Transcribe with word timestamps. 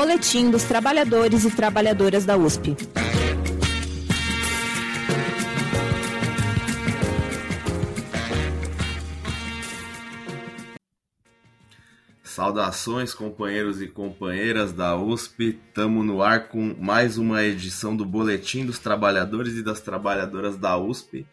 Boletim 0.00 0.50
dos 0.50 0.64
Trabalhadores 0.64 1.44
e 1.44 1.50
Trabalhadoras 1.50 2.24
da 2.24 2.34
USP. 2.34 2.74
Saudações, 12.22 13.12
companheiros 13.12 13.82
e 13.82 13.88
companheiras 13.88 14.72
da 14.72 14.96
USP. 14.96 15.60
Estamos 15.68 16.06
no 16.06 16.22
ar 16.22 16.48
com 16.48 16.74
mais 16.80 17.18
uma 17.18 17.44
edição 17.44 17.94
do 17.94 18.06
Boletim 18.06 18.64
dos 18.64 18.78
Trabalhadores 18.78 19.52
e 19.58 19.62
das 19.62 19.82
Trabalhadoras 19.82 20.56
da 20.56 20.78
USP. 20.78 21.26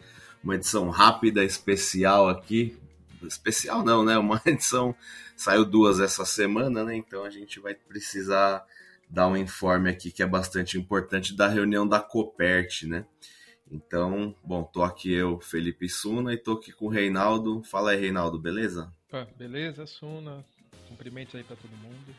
Uma 0.43 0.55
edição 0.55 0.89
rápida, 0.89 1.41
especial 1.41 2.27
aqui. 2.27 2.77
Especial 3.23 3.83
não, 3.83 4.03
né? 4.03 4.17
Uma 4.17 4.41
edição. 4.45 4.95
Saiu 5.35 5.65
duas 5.65 5.99
essa 5.99 6.25
semana, 6.25 6.83
né? 6.83 6.95
Então 6.95 7.23
a 7.23 7.29
gente 7.29 7.59
vai 7.59 7.73
precisar 7.73 8.65
dar 9.09 9.27
um 9.27 9.37
informe 9.37 9.89
aqui 9.89 10.11
que 10.11 10.21
é 10.21 10.27
bastante 10.27 10.77
importante 10.77 11.35
da 11.35 11.47
reunião 11.47 11.87
da 11.87 11.99
Copert, 11.99 12.83
né? 12.83 13.05
Então, 13.69 14.33
bom, 14.43 14.63
tô 14.63 14.81
aqui 14.81 15.13
eu, 15.13 15.39
Felipe 15.41 15.89
Suna, 15.89 16.33
e 16.33 16.37
tô 16.37 16.53
aqui 16.53 16.71
com 16.71 16.85
o 16.85 16.89
Reinaldo. 16.89 17.61
Fala 17.63 17.91
aí, 17.91 17.99
Reinaldo, 17.99 18.39
beleza? 18.39 18.93
beleza, 19.37 19.85
Suna. 19.85 20.45
Cumprimentos 20.87 21.35
aí 21.35 21.43
para 21.43 21.55
todo 21.55 21.71
mundo. 21.71 22.15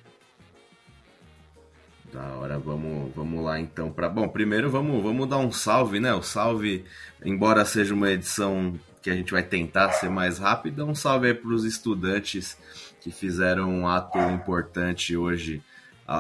Da 2.12 2.37
hora, 2.37 2.59
vamos, 2.59 3.15
vamos 3.15 3.45
lá 3.45 3.61
então 3.61 3.92
para 3.92 4.09
Bom, 4.09 4.27
primeiro 4.28 4.70
vamos, 4.70 5.03
vamos 5.03 5.28
dar 5.28 5.39
um 5.39 5.53
salve, 5.53 6.01
né? 6.01 6.15
O 6.15 6.23
salve, 6.23 6.84
embora 7.23 7.65
seja 7.67 7.92
uma 7.92 8.11
edição 8.11 8.78
que 9.09 9.12
a 9.12 9.17
gente 9.17 9.33
vai 9.33 9.43
tentar 9.43 9.91
ser 9.93 10.11
mais 10.11 10.39
rápida, 10.39 10.85
um 10.85 10.95
salve 10.95 11.29
aí 11.29 11.35
para 11.35 11.48
os 11.48 11.65
estudantes 11.65 12.59
que 13.01 13.11
fizeram 13.11 13.71
um 13.71 13.89
ato 13.89 14.19
importante 14.19 15.17
hoje, 15.17 15.62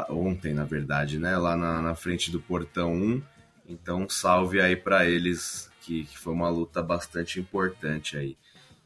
ontem 0.08 0.54
na 0.54 0.64
verdade, 0.64 1.18
né? 1.18 1.36
Lá 1.36 1.54
na, 1.54 1.82
na 1.82 1.94
frente 1.94 2.30
do 2.30 2.40
portão 2.40 2.94
1. 2.94 3.22
Então, 3.68 4.04
um 4.04 4.08
salve 4.08 4.62
aí 4.62 4.74
para 4.74 5.04
eles, 5.04 5.70
que, 5.82 6.04
que 6.04 6.18
foi 6.18 6.32
uma 6.32 6.48
luta 6.48 6.82
bastante 6.82 7.38
importante 7.38 8.16
aí. 8.16 8.38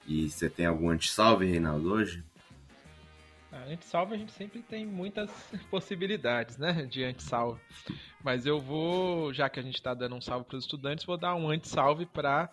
E 0.04 0.28
você 0.28 0.50
tem 0.50 0.66
algum 0.66 0.90
anti-salve, 0.90 1.46
Reinaldo, 1.46 1.92
hoje? 1.92 2.24
A 3.52 3.58
anti-salve 3.58 4.16
a 4.16 4.18
gente 4.18 4.32
sempre 4.32 4.62
tem 4.62 4.84
muitas 4.84 5.30
possibilidades, 5.70 6.58
né, 6.58 6.72
de 6.90 7.04
anti-salve. 7.04 7.60
Mas 8.20 8.46
eu 8.46 8.58
vou, 8.58 9.32
já 9.32 9.48
que 9.48 9.60
a 9.60 9.62
gente 9.62 9.76
está 9.76 9.94
dando 9.94 10.16
um 10.16 10.20
salve 10.20 10.44
para 10.44 10.56
os 10.56 10.64
estudantes, 10.64 11.04
vou 11.04 11.16
dar 11.16 11.36
um 11.36 11.48
anti-salve 11.48 12.04
para 12.04 12.50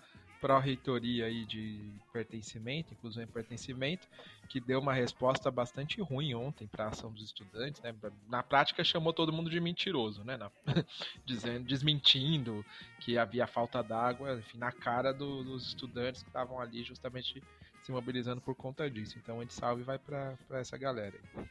a 0.48 0.60
reitoria 0.60 1.26
aí 1.26 1.46
de 1.46 1.80
pertencimento, 2.14 2.94
inclusão 2.94 3.24
e 3.24 3.28
pertencimento, 3.28 4.08
que 4.48 4.60
deu 4.60 4.80
uma 4.80 4.94
resposta 4.94 5.52
bastante 5.52 6.02
ruim 6.02 6.34
ontem 6.34 6.68
para 6.68 6.86
a 6.86 6.88
ação 6.90 7.12
dos 7.12 7.24
estudantes, 7.24 7.82
né? 7.82 7.94
Na 8.28 8.42
prática 8.42 8.84
chamou 8.84 9.14
todo 9.14 9.34
mundo 9.34 9.50
de 9.50 9.60
mentiroso, 9.60 10.24
né? 10.24 10.38
Na, 10.38 10.52
dizendo, 11.26 11.66
desmentindo 11.66 12.66
que 13.00 13.18
havia 13.18 13.46
falta 13.46 13.84
d'água, 13.84 14.36
enfim, 14.40 14.58
na 14.58 14.72
cara 14.72 15.14
do, 15.14 15.44
dos 15.44 15.68
estudantes 15.68 16.24
que 16.24 16.30
estavam 16.30 16.60
ali 16.60 16.84
justamente 16.84 17.44
se 17.84 17.92
mobilizando 17.92 18.42
por 18.42 18.56
conta 18.56 18.90
disso. 18.90 19.18
Então, 19.22 19.44
de 19.44 19.54
salve 19.54 19.84
vai 19.84 19.98
para 19.98 20.38
essa 20.52 20.78
galera 20.78 21.16
aí. 21.16 21.46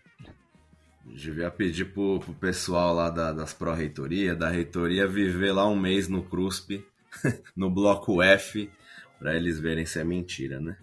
Devia 1.05 1.50
pedir 1.50 1.86
pro, 1.86 2.20
pro 2.20 2.34
pessoal 2.34 2.94
lá 2.94 3.09
da, 3.11 3.33
das 3.33 3.55
pró-reitoria, 3.55 4.34
da 4.34 4.48
reitoria, 4.48 5.06
viver 5.06 5.53
lá 5.53 5.66
um 5.66 5.78
mês 5.78 6.06
no 6.06 6.22
CRUSP, 6.22 6.84
no 7.56 7.70
bloco 7.70 8.22
F, 8.22 8.70
para 9.18 9.34
eles 9.34 9.58
verem 9.58 9.86
se 9.86 9.98
é 9.98 10.04
mentira, 10.04 10.60
né? 10.60 10.76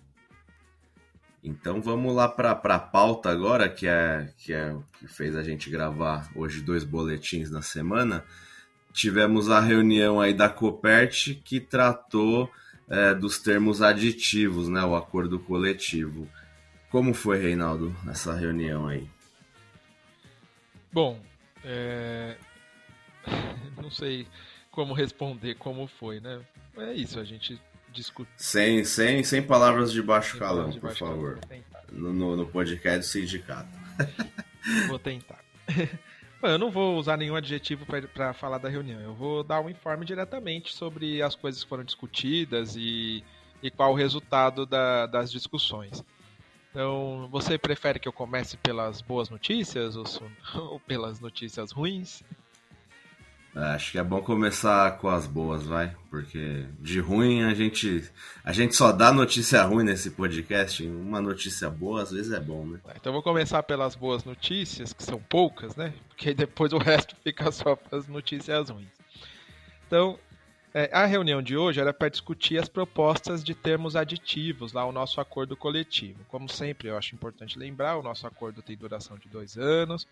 Então 1.43 1.79
vamos 1.79 2.15
lá 2.15 2.27
para 2.27 2.51
a 2.51 2.79
pauta 2.79 3.29
agora, 3.29 3.69
que 3.69 3.87
é, 3.87 4.33
que 4.37 4.51
é 4.51 4.75
que 4.99 5.07
fez 5.07 5.35
a 5.35 5.43
gente 5.43 5.69
gravar 5.69 6.27
hoje 6.35 6.59
dois 6.61 6.83
boletins 6.83 7.51
na 7.51 7.61
semana. 7.61 8.25
Tivemos 8.91 9.51
a 9.51 9.59
reunião 9.59 10.19
aí 10.19 10.33
da 10.33 10.49
Copert 10.49 11.35
que 11.43 11.59
tratou 11.59 12.51
é, 12.89 13.13
dos 13.13 13.37
termos 13.37 13.81
aditivos, 13.83 14.67
né, 14.67 14.83
o 14.83 14.95
acordo 14.95 15.37
coletivo. 15.37 16.27
Como 16.89 17.13
foi, 17.13 17.39
Reinaldo, 17.39 17.95
essa 18.09 18.33
reunião 18.33 18.87
aí? 18.87 19.07
Bom, 20.91 21.21
é... 21.63 22.37
não 23.81 23.91
sei 23.91 24.25
como 24.75 24.93
responder 24.93 25.55
como 25.55 25.87
foi, 25.87 26.19
né? 26.19 26.41
É 26.77 26.93
isso, 26.93 27.19
a 27.19 27.23
gente 27.23 27.59
discute. 27.91 28.29
Sem, 28.35 28.83
sem, 28.83 29.23
sem 29.23 29.41
palavras 29.41 29.91
de 29.91 30.01
baixo 30.01 30.37
calão, 30.37 30.71
por 30.73 30.93
favor. 30.95 31.39
No, 31.91 32.13
no, 32.13 32.35
no 32.35 32.45
podcast 32.45 32.99
do 32.99 33.05
sindicato. 33.05 33.69
Vou 34.87 34.99
tentar. 34.99 35.39
Bom, 36.41 36.49
eu 36.49 36.59
não 36.59 36.69
vou 36.69 36.97
usar 36.97 37.17
nenhum 37.17 37.35
adjetivo 37.35 37.85
para 38.13 38.33
falar 38.33 38.57
da 38.57 38.67
reunião. 38.67 38.99
Eu 38.99 39.13
vou 39.15 39.41
dar 39.41 39.61
um 39.61 39.69
informe 39.69 40.05
diretamente 40.05 40.75
sobre 40.75 41.21
as 41.21 41.33
coisas 41.33 41.63
que 41.63 41.69
foram 41.69 41.83
discutidas 41.83 42.75
e, 42.75 43.23
e 43.63 43.71
qual 43.71 43.93
o 43.93 43.95
resultado 43.95 44.65
da, 44.65 45.07
das 45.07 45.31
discussões. 45.31 46.03
Então, 46.69 47.29
você 47.31 47.57
prefere 47.57 47.99
que 47.99 48.07
eu 48.07 48.11
comece 48.11 48.57
pelas 48.57 49.01
boas 49.01 49.29
notícias 49.29 49.95
ou, 49.95 50.03
ou 50.55 50.79
pelas 50.81 51.19
notícias 51.21 51.71
ruins? 51.71 52.21
É, 53.55 53.59
acho 53.67 53.93
que 53.93 53.97
é 53.97 54.03
bom 54.03 54.21
começar 54.21 54.97
com 54.97 55.07
as 55.07 55.25
boas, 55.25 55.63
vai, 55.65 55.95
porque 56.09 56.65
de 56.81 56.99
ruim 56.99 57.43
a 57.43 57.53
gente 57.53 58.03
a 58.43 58.51
gente 58.51 58.75
só 58.75 58.91
dá 58.91 59.13
notícia 59.13 59.63
ruim 59.63 59.85
nesse 59.85 60.11
podcast. 60.11 60.85
Uma 60.85 61.21
notícia 61.21 61.69
boa 61.69 62.01
às 62.01 62.11
vezes 62.11 62.33
é 62.33 62.39
bom, 62.39 62.65
né? 62.65 62.81
Então 62.97 63.13
vou 63.13 63.23
começar 63.23 63.63
pelas 63.63 63.95
boas 63.95 64.25
notícias, 64.25 64.91
que 64.91 65.01
são 65.01 65.21
poucas, 65.21 65.73
né? 65.77 65.93
Porque 66.09 66.33
depois 66.33 66.73
o 66.73 66.77
resto 66.77 67.15
fica 67.23 67.49
só 67.49 67.79
as 67.93 68.09
notícias 68.09 68.69
ruins. 68.69 68.89
Então, 69.87 70.19
é, 70.73 70.89
a 70.91 71.05
reunião 71.05 71.41
de 71.41 71.55
hoje 71.55 71.79
era 71.79 71.93
para 71.93 72.09
discutir 72.09 72.57
as 72.57 72.67
propostas 72.67 73.41
de 73.41 73.55
termos 73.55 73.95
aditivos 73.95 74.73
lá 74.73 74.83
o 74.85 74.91
nosso 74.91 75.21
acordo 75.21 75.55
coletivo. 75.55 76.25
Como 76.27 76.49
sempre, 76.49 76.89
eu 76.89 76.97
acho 76.97 77.15
importante 77.15 77.57
lembrar, 77.57 77.95
o 77.95 78.03
nosso 78.03 78.27
acordo 78.27 78.61
tem 78.61 78.75
duração 78.75 79.17
de 79.17 79.29
dois 79.29 79.57
anos. 79.57 80.05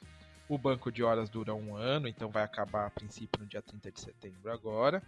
O 0.48 0.58
banco 0.58 0.92
de 0.92 1.04
horas 1.04 1.30
dura 1.30 1.54
um 1.54 1.76
ano, 1.76 2.08
então 2.08 2.30
vai 2.30 2.44
acabar 2.44 2.86
a 2.86 2.90
princípio 2.90 3.42
no 3.42 3.48
dia 3.48 3.62
30 3.62 3.92
de 3.92 4.00
setembro 4.00 4.52
agora. 4.52 5.02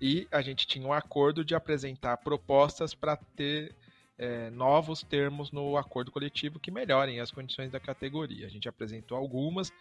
E 0.00 0.28
a 0.30 0.40
gente 0.40 0.66
tinha 0.66 0.86
um 0.86 0.92
acordo 0.92 1.44
de 1.44 1.54
apresentar 1.54 2.16
propostas 2.18 2.94
para 2.94 3.16
ter 3.16 3.74
é, 4.16 4.50
novos 4.50 5.02
termos 5.02 5.50
no 5.50 5.76
acordo 5.76 6.10
coletivo 6.10 6.58
que 6.58 6.70
melhorem 6.70 7.20
as 7.20 7.30
condições 7.30 7.70
da 7.70 7.80
categoria. 7.80 8.46
A 8.46 8.50
gente 8.50 8.68
apresentou 8.68 9.16
algumas, 9.16 9.72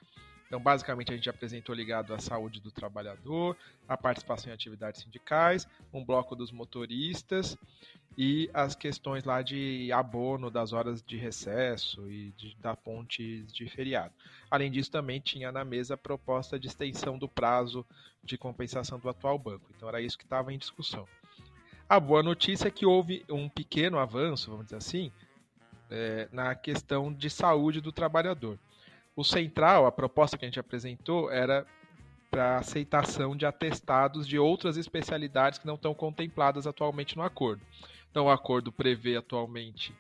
então, 0.47 0.62
basicamente, 0.62 1.12
a 1.12 1.16
gente 1.16 1.30
apresentou 1.30 1.75
ligado 1.75 2.13
à 2.13 2.19
saúde 2.19 2.62
do 2.62 2.72
trabalhador, 2.72 3.56
a 3.88 3.97
participação 3.97 4.50
em 4.50 4.53
atividades 4.53 5.02
sindicais, 5.02 5.68
um 5.94 6.03
bloco 6.03 6.35
dos 6.35 6.52
motoristas 6.52 7.58
e 8.18 8.50
as 8.53 8.74
questões 8.74 9.25
lá 9.25 9.41
de 9.41 9.91
abono 9.91 10.50
das 10.50 10.72
horas 10.72 11.03
de 11.03 11.18
recesso 11.18 12.09
e 12.09 12.31
de, 12.31 12.56
da 12.56 12.75
ponte 12.75 13.44
de 13.44 13.69
feriado. 13.69 14.13
Além 14.50 14.72
disso, 14.72 14.90
também 14.90 15.19
tinha 15.19 15.52
na 15.52 15.66
mesa 15.66 15.96
a 15.96 15.97
proposta 15.97 16.57
de 16.57 16.68
extensão 16.68 17.18
do 17.18 17.28
prazo 17.28 17.86
de 18.24 18.38
compensação 18.38 18.97
do 18.97 19.09
atual 19.09 19.38
banco. 19.38 19.69
Então, 19.75 19.90
era 19.90 20.02
isso 20.02 20.18
que 20.18 20.24
estava 20.24 20.53
em 20.53 20.57
discussão. 20.57 21.06
A 21.90 22.00
boa 22.00 22.24
notícia 22.24 22.69
é 22.69 22.72
que 22.72 22.86
houve 22.86 23.24
um 23.30 23.50
pequeno 23.50 24.00
avanço, 24.00 24.50
vamos 24.50 24.66
dizer 24.66 24.78
assim, 24.78 25.12
é, 25.90 26.28
na 26.31 26.56
questão 26.56 27.13
de 27.13 27.30
saúde 27.30 27.81
do 27.81 27.91
trabalhador. 27.91 28.57
O 29.17 29.23
central, 29.23 29.88
a 29.88 29.91
proposta 29.91 30.38
que 30.38 30.45
a 30.45 30.47
gente 30.47 30.59
apresentou, 30.59 31.31
era 31.31 31.66
para 32.29 32.57
aceitação 32.57 33.35
de 33.35 33.47
atestados 33.47 34.28
de 34.28 34.38
outras 34.38 34.78
especialidades 34.78 35.57
que 35.57 35.66
não 35.66 35.73
estão 35.73 35.91
contempladas 35.95 36.67
atualmente 36.67 37.17
no 37.17 37.23
acordo. 37.23 37.66
Então, 38.11 38.27
o 38.27 38.29
acordo 38.29 38.72
prevê 38.72 39.17
atualmente 39.17 39.91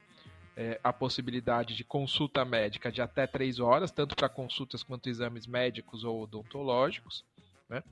é, 0.55 0.79
a 0.83 0.93
possibilidade 0.93 1.75
de 1.75 1.83
consulta 1.83 2.45
médica 2.45 2.91
de 2.91 3.01
até 3.01 3.25
três 3.25 3.59
horas, 3.59 3.89
tanto 3.89 4.15
para 4.15 4.29
consultas 4.29 4.83
quanto 4.83 5.09
exames 5.09 5.47
médicos 5.47 6.03
ou 6.03 6.21
odontológicos, 6.21 7.25
né? 7.67 7.83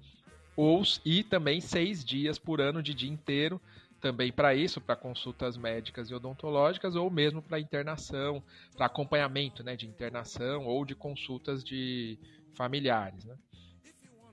Ou, 0.56 0.84
e 1.04 1.24
também 1.24 1.60
seis 1.60 2.06
dias 2.06 2.38
por 2.38 2.62
ano 2.62 2.84
de 2.84 2.94
dia 2.94 3.10
inteiro 3.10 3.60
também 4.02 4.32
para 4.32 4.54
isso, 4.54 4.80
para 4.80 4.96
consultas 4.96 5.58
médicas 5.58 6.10
e 6.10 6.14
odontológicas, 6.14 6.96
ou 6.96 7.10
mesmo 7.10 7.42
para 7.42 7.60
internação, 7.60 8.44
para 8.76 8.86
acompanhamento 8.86 9.64
né, 9.64 9.76
de 9.76 9.88
internação 9.88 10.66
ou 10.66 10.86
de 10.86 10.96
consultas 10.96 11.64
de 11.64 12.18
familiares. 12.54 13.26
Né? 13.26 13.36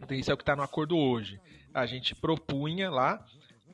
Então, 0.01 0.17
isso 0.17 0.31
é 0.31 0.35
o 0.35 0.37
que 0.37 0.43
está 0.43 0.57
no 0.57 0.63
acordo 0.63 0.97
hoje. 0.97 1.41
A 1.73 1.87
gente 1.87 2.15
propunha 2.15 2.91
lá 2.91 3.25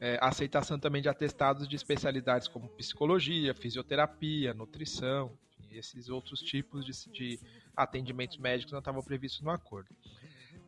é, 0.00 0.18
aceitação 0.20 0.78
também 0.78 1.02
de 1.02 1.08
atestados 1.08 1.66
de 1.66 1.74
especialidades 1.74 2.46
como 2.46 2.68
psicologia, 2.68 3.54
fisioterapia, 3.54 4.54
nutrição, 4.54 5.32
esses 5.70 6.08
outros 6.08 6.40
tipos 6.40 6.84
de, 6.84 7.10
de 7.12 7.40
atendimentos 7.76 8.38
médicos 8.38 8.72
não 8.72 8.78
estavam 8.78 9.02
previstos 9.02 9.40
no 9.40 9.50
acordo. 9.50 9.88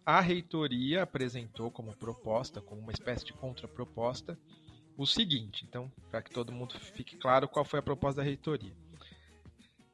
A 0.05 0.21
reitoria 0.21 1.03
apresentou 1.03 1.71
como 1.71 1.95
proposta, 1.95 2.61
como 2.61 2.81
uma 2.81 2.93
espécie 2.93 3.25
de 3.25 3.33
contraproposta, 3.33 4.39
o 5.03 5.07
seguinte, 5.07 5.65
então, 5.67 5.91
para 6.11 6.21
que 6.21 6.31
todo 6.31 6.53
mundo 6.53 6.79
fique 6.79 7.17
claro 7.17 7.49
qual 7.49 7.65
foi 7.65 7.79
a 7.79 7.83
proposta 7.83 8.21
da 8.21 8.27
reitoria. 8.27 8.75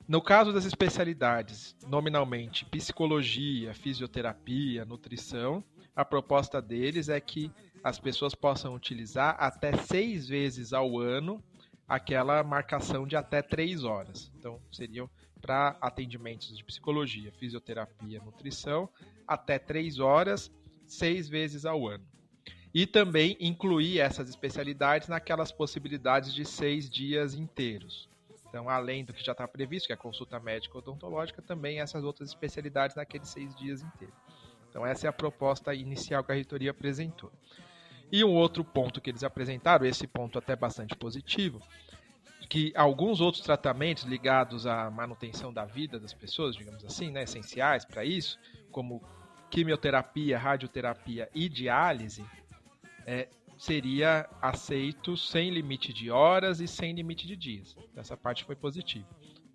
No 0.09 0.21
caso 0.21 0.53
das 0.53 0.65
especialidades, 0.65 1.77
nominalmente 1.87 2.65
psicologia, 2.65 3.73
fisioterapia, 3.73 4.85
nutrição, 4.85 5.63
a 5.95 6.05
proposta 6.05 6.61
deles 6.61 7.09
é 7.09 7.21
que 7.21 7.53
as 7.85 8.01
pessoas 8.01 8.35
possam 8.35 8.75
utilizar 8.75 9.37
até 9.39 9.77
seis 9.77 10.27
vezes 10.27 10.73
ao 10.73 10.99
ano 10.99 11.41
aquela 11.87 12.43
marcação 12.43 13.07
de 13.07 13.15
até 13.15 13.41
três 13.43 13.85
horas. 13.85 14.33
Então, 14.37 14.61
seriam 14.73 15.09
para 15.41 15.77
atendimentos 15.81 16.57
de 16.57 16.65
psicologia, 16.65 17.31
fisioterapia, 17.31 18.21
nutrição, 18.25 18.89
até 19.25 19.57
três 19.57 20.01
horas, 20.01 20.51
seis 20.85 21.29
vezes 21.29 21.65
ao 21.65 21.87
ano. 21.87 22.05
E 22.75 22.87
também 22.87 23.37
incluir 23.41 24.01
essas 24.01 24.29
especialidades 24.29 25.09
naquelas 25.09 25.51
possibilidades 25.51 26.33
de 26.35 26.45
seis 26.45 26.91
dias 26.91 27.35
inteiros. 27.35 28.09
Então, 28.49 28.69
além 28.69 29.05
do 29.05 29.13
que 29.13 29.25
já 29.25 29.33
está 29.33 29.47
previsto, 29.47 29.87
que 29.87 29.93
é 29.93 29.95
a 29.95 29.99
consulta 29.99 30.39
médica 30.39 30.79
odontológica, 30.79 31.43
também 31.43 31.81
essas 31.81 32.05
outras 32.05 32.29
especialidades 32.29 32.97
naqueles 32.97 33.29
seis 33.29 33.55
dias 33.57 33.83
inteiros. 33.83 34.17
Então, 34.71 34.87
essa 34.87 35.07
é 35.07 35.11
a 35.11 35.13
proposta 35.13 35.75
inicial 35.75 36.23
que 36.23 36.33
a 36.33 36.35
reitoria 36.35 36.71
apresentou. 36.71 37.33
E 38.11 38.23
um 38.23 38.35
outro 38.35 38.65
ponto 38.65 39.01
que 39.01 39.11
eles 39.11 39.25
apresentaram, 39.25 39.85
esse 39.85 40.07
ponto 40.07 40.39
até 40.39 40.55
bastante 40.55 40.95
positivo, 40.95 41.61
que 42.49 42.73
alguns 42.77 43.21
outros 43.21 43.43
tratamentos 43.43 44.05
ligados 44.05 44.67
à 44.67 44.91
manutenção 44.91 45.53
da 45.53 45.65
vida 45.65 45.99
das 45.99 46.15
pessoas, 46.15 46.55
digamos 46.55 46.85
assim, 46.85 47.11
né, 47.11 47.25
essenciais 47.25 47.85
para 47.85 48.05
isso, 48.05 48.39
como 48.71 49.03
quimioterapia, 49.51 50.39
radioterapia 50.39 51.29
e 51.35 51.49
diálise, 51.49 52.25
é, 53.07 53.29
seria 53.57 54.29
aceito 54.43 55.17
sem 55.17 55.51
limite 55.51 55.93
de 55.93 56.11
horas 56.11 56.61
e 56.61 56.67
sem 56.67 56.93
limite 56.93 57.27
de 57.27 57.37
dias. 57.37 57.77
Essa 57.97 58.17
parte 58.17 58.45
foi 58.45 58.57
positiva. 58.57 59.07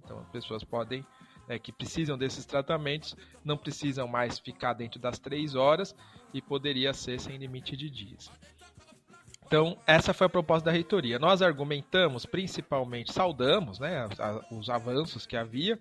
Então, 0.04 0.20
as 0.20 0.30
pessoas 0.30 0.64
podem, 0.64 1.06
é, 1.48 1.60
que 1.60 1.72
precisam 1.72 2.18
desses 2.18 2.46
tratamentos, 2.46 3.16
não 3.44 3.58
precisam 3.58 4.08
mais 4.08 4.40
ficar 4.40 4.74
dentro 4.74 5.00
das 5.00 5.20
três 5.20 5.54
horas 5.54 5.94
e 6.34 6.42
poderia 6.42 6.94
ser 6.94 7.20
sem 7.20 7.38
limite 7.38 7.76
de 7.76 7.90
dias. 7.90 8.32
Então, 9.46 9.78
essa 9.86 10.14
foi 10.14 10.28
a 10.28 10.30
proposta 10.30 10.66
da 10.66 10.72
reitoria. 10.72 11.20
Nós 11.20 11.42
argumentamos, 11.42 12.26
principalmente, 12.26 13.12
saudamos 13.12 13.80
né, 13.80 14.08
os 14.50 14.70
avanços 14.70 15.26
que 15.26 15.36
havia, 15.36 15.78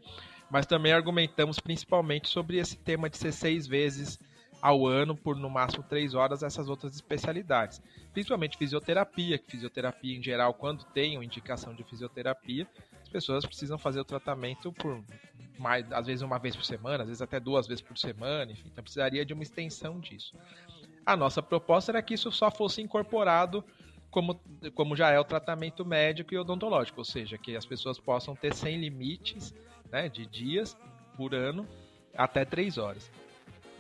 mas 0.51 0.67
também 0.67 0.93
argumentamos 0.93 1.61
principalmente 1.61 2.29
sobre 2.29 2.59
esse 2.59 2.77
tema 2.77 3.09
de 3.09 3.17
ser 3.17 3.31
seis 3.31 3.69
vezes 3.69 4.19
ao 4.61 4.87
ano 4.87 5.17
por 5.17 5.37
no 5.37 5.49
máximo 5.49 5.83
três 5.83 6.15
horas 6.15 6.43
essas 6.43 6.69
outras 6.69 6.95
especialidades. 6.95 7.81
Principalmente 8.13 8.59
fisioterapia, 8.59 9.39
que 9.39 9.51
fisioterapia 9.51 10.17
em 10.17 10.23
geral, 10.23 10.53
quando 10.55 10.85
tem 10.85 11.17
uma 11.17 11.25
indicação 11.25 11.75
de 11.75 11.83
fisioterapia, 11.85 12.67
as 13.01 13.09
pessoas 13.09 13.47
precisam 13.47 13.79
fazer 13.79 14.01
o 14.01 14.05
tratamento 14.05 14.73
por 14.73 15.03
mais, 15.59 15.91
às 15.93 16.07
vezes 16.07 16.23
uma 16.23 16.39
vez 16.39 16.57
por 16.57 16.65
semana, 16.65 17.03
às 17.03 17.09
vezes 17.09 17.23
até 17.23 17.39
duas 17.39 17.67
vezes 17.67 17.83
por 17.83 17.97
semana, 17.99 18.53
enfim, 18.53 18.69
então 18.71 18.83
precisaria 18.83 19.25
de 19.25 19.33
uma 19.33 19.43
extensão 19.43 19.99
disso. 19.99 20.35
A 21.05 21.17
nossa 21.17 21.43
proposta 21.43 21.93
era 21.93 22.03
que 22.03 22.15
isso 22.15 22.31
só 22.31 22.51
fosse 22.51 22.81
incorporado 22.81 23.65
como, 24.11 24.41
como 24.75 24.97
já 24.97 25.11
é 25.11 25.19
o 25.19 25.25
tratamento 25.25 25.85
médico 25.85 26.35
e 26.35 26.39
odontológico, 26.39 27.01
ou 27.01 27.05
seja, 27.05 27.39
que 27.39 27.57
as 27.57 27.65
pessoas 27.65 27.99
possam 27.99 28.35
ter 28.35 28.55
sem 28.55 28.79
limites 28.79 29.55
né, 29.91 30.09
de 30.09 30.27
dias 30.27 30.77
por 31.17 31.35
ano 31.35 31.67
até 32.15 32.45
três 32.45 32.77
horas 32.77 33.11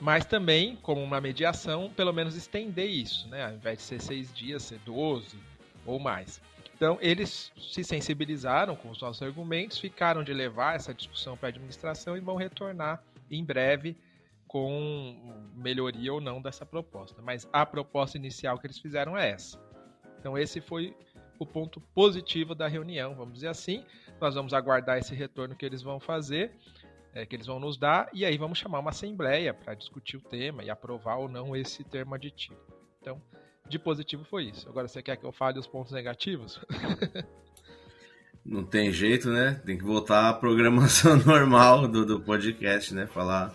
mas 0.00 0.24
também, 0.24 0.76
como 0.76 1.02
uma 1.02 1.20
mediação, 1.20 1.90
pelo 1.90 2.12
menos 2.12 2.34
estender 2.34 2.88
isso, 2.88 3.28
né? 3.28 3.44
Ao 3.44 3.52
invés 3.52 3.78
de 3.78 3.84
ser 3.84 4.00
seis 4.00 4.32
dias, 4.32 4.62
ser 4.62 4.78
12 4.78 5.36
ou 5.84 5.98
mais. 5.98 6.40
Então, 6.74 6.96
eles 7.02 7.52
se 7.58 7.84
sensibilizaram 7.84 8.74
com 8.74 8.88
os 8.88 9.00
nossos 9.00 9.20
argumentos, 9.22 9.78
ficaram 9.78 10.24
de 10.24 10.32
levar 10.32 10.76
essa 10.76 10.94
discussão 10.94 11.36
para 11.36 11.48
a 11.48 11.50
administração 11.50 12.16
e 12.16 12.20
vão 12.20 12.36
retornar 12.36 13.04
em 13.30 13.44
breve 13.44 13.94
com 14.48 15.44
melhoria 15.54 16.12
ou 16.12 16.20
não 16.20 16.40
dessa 16.40 16.64
proposta. 16.64 17.20
Mas 17.20 17.46
a 17.52 17.66
proposta 17.66 18.16
inicial 18.16 18.58
que 18.58 18.66
eles 18.66 18.78
fizeram 18.78 19.16
é 19.16 19.30
essa. 19.30 19.62
Então, 20.18 20.38
esse 20.38 20.62
foi 20.62 20.96
o 21.38 21.44
ponto 21.44 21.80
positivo 21.94 22.54
da 22.54 22.66
reunião, 22.66 23.14
vamos 23.14 23.34
dizer 23.34 23.48
assim. 23.48 23.84
Nós 24.18 24.34
vamos 24.34 24.54
aguardar 24.54 24.98
esse 24.98 25.14
retorno 25.14 25.54
que 25.54 25.66
eles 25.66 25.82
vão 25.82 26.00
fazer 26.00 26.52
é, 27.14 27.26
que 27.26 27.36
eles 27.36 27.46
vão 27.46 27.58
nos 27.58 27.76
dar, 27.76 28.08
e 28.12 28.24
aí 28.24 28.36
vamos 28.38 28.58
chamar 28.58 28.78
uma 28.78 28.90
assembleia 28.90 29.52
para 29.52 29.74
discutir 29.74 30.16
o 30.16 30.20
tema 30.20 30.62
e 30.62 30.70
aprovar 30.70 31.18
ou 31.18 31.28
não 31.28 31.56
esse 31.56 31.82
termo 31.84 32.14
aditivo. 32.14 32.60
Então, 33.00 33.20
de 33.68 33.78
positivo 33.78 34.24
foi 34.24 34.44
isso. 34.44 34.68
Agora 34.68 34.88
você 34.88 35.02
quer 35.02 35.16
que 35.16 35.24
eu 35.24 35.32
fale 35.32 35.58
os 35.58 35.66
pontos 35.66 35.92
negativos? 35.92 36.60
não 38.44 38.64
tem 38.64 38.92
jeito, 38.92 39.30
né? 39.30 39.60
Tem 39.64 39.76
que 39.78 39.84
voltar 39.84 40.28
à 40.28 40.34
programação 40.34 41.16
normal 41.24 41.88
do, 41.88 42.04
do 42.04 42.20
podcast, 42.20 42.94
né? 42.94 43.06
Falar 43.06 43.52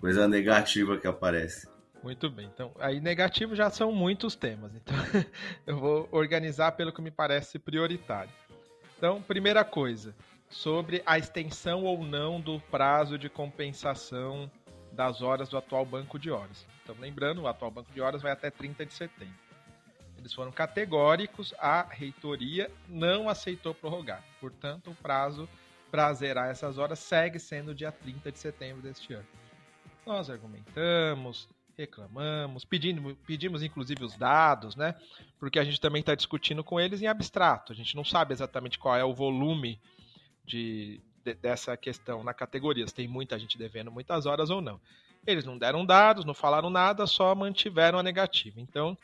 coisa 0.00 0.28
negativa 0.28 0.96
que 0.96 1.06
aparece. 1.06 1.68
Muito 2.02 2.30
bem. 2.30 2.48
Então, 2.52 2.72
aí 2.78 3.00
negativo 3.00 3.56
já 3.56 3.70
são 3.70 3.92
muitos 3.92 4.34
temas. 4.34 4.72
Então, 4.74 4.94
eu 5.66 5.78
vou 5.78 6.08
organizar 6.12 6.72
pelo 6.72 6.92
que 6.92 7.02
me 7.02 7.10
parece 7.10 7.58
prioritário. 7.58 8.30
Então, 8.96 9.22
primeira 9.22 9.64
coisa, 9.64 10.14
sobre 10.48 11.02
a 11.04 11.18
extensão 11.18 11.84
ou 11.84 12.02
não 12.02 12.40
do 12.40 12.60
prazo 12.60 13.18
de 13.18 13.28
compensação 13.28 14.50
das 14.92 15.22
horas 15.22 15.48
do 15.48 15.56
atual 15.56 15.84
banco 15.84 16.18
de 16.18 16.30
horas. 16.30 16.66
Então, 16.82 16.96
lembrando, 16.98 17.42
o 17.42 17.46
atual 17.46 17.70
banco 17.70 17.92
de 17.92 18.00
horas 18.00 18.22
vai 18.22 18.32
até 18.32 18.50
30 18.50 18.86
de 18.86 18.94
setembro. 18.94 19.34
Eles 20.16 20.32
foram 20.32 20.50
categóricos, 20.50 21.54
a 21.58 21.82
reitoria 21.82 22.70
não 22.88 23.28
aceitou 23.28 23.72
prorrogar. 23.72 24.24
Portanto, 24.40 24.90
o 24.90 24.94
prazo 24.94 25.48
para 25.90 26.12
zerar 26.12 26.50
essas 26.50 26.76
horas 26.76 26.98
segue 26.98 27.38
sendo 27.38 27.74
dia 27.74 27.92
30 27.92 28.32
de 28.32 28.38
setembro 28.38 28.82
deste 28.82 29.14
ano. 29.14 29.26
Nós 30.04 30.28
argumentamos, 30.28 31.48
reclamamos, 31.76 32.64
pedimos, 32.64 33.16
pedimos 33.26 33.62
inclusive 33.62 34.04
os 34.04 34.16
dados, 34.16 34.74
né? 34.74 34.94
Porque 35.38 35.58
a 35.58 35.64
gente 35.64 35.80
também 35.80 36.00
está 36.00 36.14
discutindo 36.14 36.64
com 36.64 36.80
eles 36.80 37.00
em 37.00 37.06
abstrato. 37.06 37.72
A 37.72 37.76
gente 37.76 37.94
não 37.94 38.04
sabe 38.04 38.32
exatamente 38.32 38.78
qual 38.78 38.96
é 38.96 39.04
o 39.04 39.14
volume 39.14 39.80
de, 40.48 41.00
de, 41.24 41.34
dessa 41.34 41.76
questão 41.76 42.24
na 42.24 42.34
categoria, 42.34 42.86
se 42.86 42.94
tem 42.94 43.06
muita 43.06 43.38
gente 43.38 43.58
devendo 43.58 43.92
muitas 43.92 44.26
horas 44.26 44.50
ou 44.50 44.60
não. 44.60 44.80
Eles 45.26 45.44
não 45.44 45.58
deram 45.58 45.84
dados, 45.84 46.24
não 46.24 46.34
falaram 46.34 46.70
nada, 46.70 47.06
só 47.06 47.34
mantiveram 47.34 47.98
a 47.98 48.02
negativa. 48.02 48.60
Então, 48.60 48.96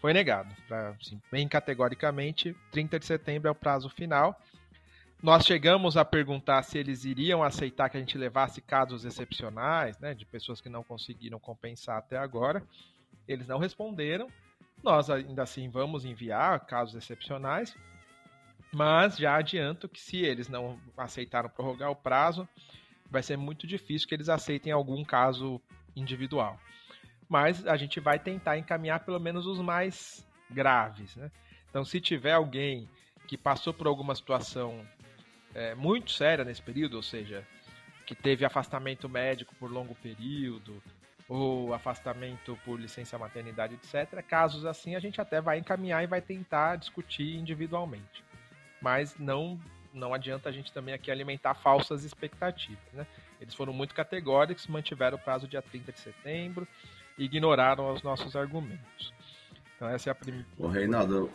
foi 0.00 0.12
negado. 0.12 0.54
Pra, 0.66 0.96
assim, 1.00 1.20
bem 1.30 1.46
categoricamente, 1.46 2.56
30 2.72 2.98
de 2.98 3.04
setembro 3.04 3.48
é 3.48 3.50
o 3.50 3.54
prazo 3.54 3.90
final. 3.90 4.40
Nós 5.22 5.44
chegamos 5.44 5.96
a 5.96 6.04
perguntar 6.04 6.62
se 6.62 6.78
eles 6.78 7.04
iriam 7.04 7.42
aceitar 7.42 7.88
que 7.88 7.96
a 7.96 8.00
gente 8.00 8.16
levasse 8.16 8.60
casos 8.60 9.04
excepcionais, 9.04 9.98
né, 9.98 10.14
de 10.14 10.24
pessoas 10.24 10.60
que 10.60 10.68
não 10.68 10.82
conseguiram 10.82 11.38
compensar 11.38 11.98
até 11.98 12.16
agora. 12.16 12.62
Eles 13.26 13.46
não 13.46 13.58
responderam. 13.58 14.28
Nós 14.82 15.10
ainda 15.10 15.42
assim 15.42 15.68
vamos 15.68 16.04
enviar 16.04 16.60
casos 16.66 16.94
excepcionais. 16.94 17.74
Mas 18.76 19.16
já 19.16 19.34
adianto 19.36 19.88
que 19.88 19.98
se 19.98 20.18
eles 20.18 20.50
não 20.50 20.78
aceitaram 20.98 21.48
prorrogar 21.48 21.90
o 21.90 21.96
prazo, 21.96 22.46
vai 23.10 23.22
ser 23.22 23.38
muito 23.38 23.66
difícil 23.66 24.06
que 24.06 24.14
eles 24.14 24.28
aceitem 24.28 24.70
algum 24.70 25.02
caso 25.02 25.58
individual. 25.96 26.60
Mas 27.26 27.66
a 27.66 27.74
gente 27.78 27.98
vai 28.00 28.18
tentar 28.18 28.58
encaminhar 28.58 29.00
pelo 29.00 29.18
menos 29.18 29.46
os 29.46 29.60
mais 29.60 30.28
graves. 30.50 31.16
Né? 31.16 31.30
Então, 31.70 31.86
se 31.86 32.02
tiver 32.02 32.32
alguém 32.32 32.86
que 33.26 33.38
passou 33.38 33.72
por 33.72 33.86
alguma 33.86 34.14
situação 34.14 34.86
é, 35.54 35.74
muito 35.74 36.10
séria 36.10 36.44
nesse 36.44 36.60
período, 36.60 36.98
ou 36.98 37.02
seja, 37.02 37.48
que 38.04 38.14
teve 38.14 38.44
afastamento 38.44 39.08
médico 39.08 39.54
por 39.54 39.72
longo 39.72 39.94
período, 39.94 40.82
ou 41.26 41.72
afastamento 41.72 42.58
por 42.62 42.78
licença 42.78 43.16
maternidade, 43.16 43.74
etc., 43.74 44.22
casos 44.22 44.66
assim 44.66 44.94
a 44.94 45.00
gente 45.00 45.18
até 45.18 45.40
vai 45.40 45.58
encaminhar 45.58 46.04
e 46.04 46.06
vai 46.06 46.20
tentar 46.20 46.76
discutir 46.76 47.36
individualmente 47.36 48.22
mas 48.80 49.16
não 49.18 49.58
não 49.92 50.12
adianta 50.12 50.50
a 50.50 50.52
gente 50.52 50.70
também 50.72 50.92
aqui 50.92 51.10
alimentar 51.10 51.54
falsas 51.54 52.04
expectativas, 52.04 52.92
né? 52.92 53.06
Eles 53.40 53.54
foram 53.54 53.72
muito 53.72 53.94
categóricos, 53.94 54.66
mantiveram 54.66 55.16
o 55.16 55.20
prazo 55.20 55.48
dia 55.48 55.62
30 55.62 55.90
de 55.90 56.00
setembro 56.00 56.68
ignoraram 57.18 57.92
os 57.92 58.02
nossos 58.02 58.36
argumentos. 58.36 59.12
Então 59.74 59.88
essa 59.88 60.10
é 60.10 60.12
a 60.12 60.14
primeira. 60.14 60.46
O 60.58 60.66
Reinaldo, 60.66 61.30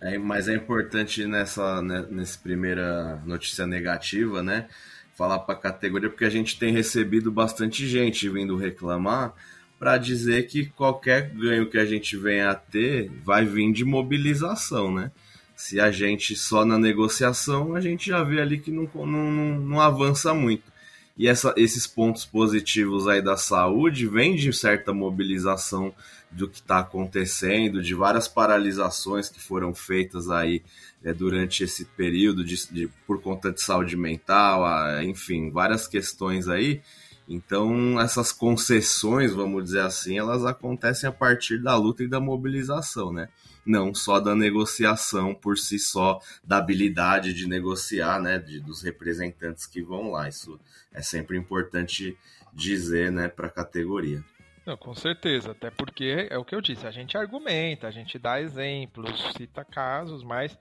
é, 0.00 0.18
mas 0.18 0.48
é 0.48 0.54
importante 0.54 1.26
nessa 1.26 1.82
né, 1.82 2.06
nessa 2.10 2.38
primeira 2.38 3.16
notícia 3.24 3.66
negativa, 3.66 4.42
né? 4.42 4.68
Falar 5.14 5.40
para 5.40 5.54
a 5.54 5.58
categoria 5.58 6.10
porque 6.10 6.24
a 6.24 6.30
gente 6.30 6.58
tem 6.58 6.72
recebido 6.72 7.30
bastante 7.30 7.86
gente 7.86 8.28
vindo 8.28 8.56
reclamar 8.56 9.34
para 9.78 9.98
dizer 9.98 10.46
que 10.46 10.66
qualquer 10.66 11.30
ganho 11.30 11.68
que 11.68 11.78
a 11.78 11.84
gente 11.84 12.16
venha 12.16 12.50
a 12.50 12.54
ter 12.54 13.10
vai 13.22 13.44
vir 13.44 13.72
de 13.72 13.84
mobilização, 13.84 14.92
né? 14.92 15.10
Se 15.56 15.80
a 15.80 15.90
gente 15.90 16.36
só 16.36 16.64
na 16.64 16.78
negociação, 16.78 17.74
a 17.74 17.80
gente 17.80 18.10
já 18.10 18.22
vê 18.22 18.40
ali 18.40 18.58
que 18.58 18.70
não, 18.70 18.88
não, 18.94 19.58
não 19.58 19.80
avança 19.80 20.34
muito. 20.34 20.70
E 21.16 21.26
essa, 21.26 21.54
esses 21.56 21.86
pontos 21.86 22.26
positivos 22.26 23.08
aí 23.08 23.22
da 23.22 23.38
saúde 23.38 24.06
vêm 24.06 24.36
de 24.36 24.52
certa 24.52 24.92
mobilização 24.92 25.94
do 26.30 26.46
que 26.46 26.56
está 26.56 26.80
acontecendo, 26.80 27.82
de 27.82 27.94
várias 27.94 28.28
paralisações 28.28 29.30
que 29.30 29.40
foram 29.40 29.74
feitas 29.74 30.28
aí 30.28 30.62
é, 31.02 31.14
durante 31.14 31.64
esse 31.64 31.86
período 31.86 32.44
de, 32.44 32.70
de, 32.70 32.88
por 33.06 33.22
conta 33.22 33.50
de 33.50 33.62
saúde 33.62 33.96
mental, 33.96 34.66
a, 34.66 35.02
enfim, 35.02 35.50
várias 35.50 35.88
questões 35.88 36.48
aí. 36.48 36.82
Então, 37.26 37.98
essas 38.00 38.30
concessões, 38.30 39.32
vamos 39.32 39.64
dizer 39.64 39.80
assim, 39.80 40.18
elas 40.18 40.44
acontecem 40.44 41.08
a 41.08 41.12
partir 41.12 41.62
da 41.62 41.74
luta 41.76 42.04
e 42.04 42.08
da 42.08 42.20
mobilização, 42.20 43.10
né? 43.10 43.28
Não 43.66 43.92
só 43.92 44.20
da 44.20 44.34
negociação 44.34 45.34
por 45.34 45.58
si 45.58 45.78
só, 45.78 46.20
da 46.44 46.58
habilidade 46.58 47.34
de 47.34 47.48
negociar, 47.48 48.20
né? 48.20 48.38
De, 48.38 48.60
dos 48.60 48.82
representantes 48.82 49.66
que 49.66 49.82
vão 49.82 50.12
lá. 50.12 50.28
Isso 50.28 50.58
é 50.92 51.02
sempre 51.02 51.36
importante 51.36 52.16
dizer, 52.52 53.12
né, 53.12 53.28
para 53.28 53.48
a 53.48 53.50
categoria. 53.50 54.24
Não, 54.64 54.76
com 54.76 54.94
certeza, 54.94 55.52
até 55.52 55.70
porque 55.70 56.26
é 56.28 56.36
o 56.38 56.44
que 56.44 56.54
eu 56.54 56.60
disse, 56.60 56.86
a 56.86 56.90
gente 56.90 57.16
argumenta, 57.16 57.86
a 57.86 57.90
gente 57.90 58.18
dá 58.18 58.40
exemplos, 58.40 59.32
cita 59.36 59.64
casos, 59.64 60.24
mas 60.24 60.58